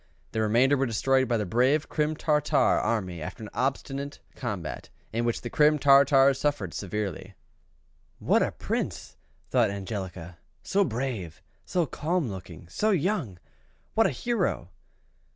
The 0.31 0.41
remainder 0.41 0.75
were 0.75 0.87
destroyed 0.87 1.27
by 1.27 1.37
the 1.37 1.45
brave 1.45 1.87
Crim 1.87 2.15
Tartar 2.15 2.57
army 2.57 3.21
after 3.21 3.43
an 3.43 3.51
obstinate 3.53 4.17
combat, 4.35 4.89
in 5.13 5.25
which 5.25 5.41
the 5.41 5.49
Crim 5.51 5.77
Tartars 5.77 6.39
suffered 6.39 6.73
severely." 6.73 7.35
"What 8.17 8.41
a 8.41 8.51
Prince!" 8.51 9.15
thought 9.51 9.69
Angelica: 9.69 10.39
"so 10.63 10.83
brave 10.83 11.43
so 11.65 11.85
calm 11.85 12.29
looking 12.29 12.67
so 12.67 12.89
young 12.89 13.37
what 13.93 14.07
a 14.07 14.09
hero!" 14.09 14.71